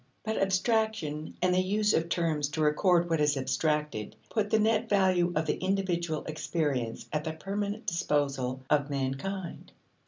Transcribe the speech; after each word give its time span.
But 0.25 0.41
abstraction 0.41 1.35
and 1.43 1.53
the 1.53 1.61
use 1.61 1.93
of 1.93 2.09
terms 2.09 2.49
to 2.49 2.61
record 2.61 3.07
what 3.07 3.21
is 3.21 3.37
abstracted 3.37 4.15
put 4.31 4.49
the 4.49 4.57
net 4.57 4.89
value 4.89 5.31
of 5.35 5.47
individual 5.47 6.25
experience 6.25 7.05
at 7.13 7.23
the 7.23 7.33
permanent 7.33 7.85
disposal 7.85 8.61
of 8.67 8.89
mankind. 8.89 9.71